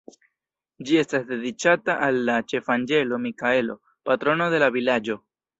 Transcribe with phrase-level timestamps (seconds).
[0.87, 3.79] Ĝi estas dediĉata al la Ĉefanĝelo Mikaelo,
[4.11, 5.23] patrono de la vilaĝo.